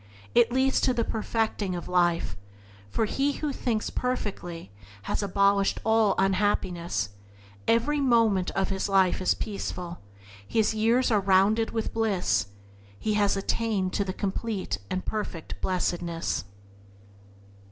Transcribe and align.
It 0.33 0.51
leads 0.51 0.81
to 0.81 0.95
the 0.95 1.03
perfecting 1.03 1.75
of 1.75 1.87
life, 1.87 2.35
for 2.89 3.05
he 3.05 3.33
who 3.33 3.53
thinks 3.53 3.91
perfectly 3.91 4.71
has 5.03 5.21
abolished 5.21 5.79
all 5.83 6.15
unhappiness, 6.17 7.09
his 7.67 7.75
every 7.75 7.99
moment 8.01 8.49
is 8.57 9.33
peaceful, 9.35 9.99
his 10.47 10.73
years 10.73 11.11
are 11.11 11.19
rounded 11.21 11.69
with 11.69 11.93
bliss— 11.93 12.47
he 12.99 13.13
has 13.13 13.37
attained 13.37 13.93
to 13.93 14.03
the 14.03 14.11
complete 14.11 14.79
and 14.89 15.05
perfect 15.05 15.61
blessedness. 15.61 16.45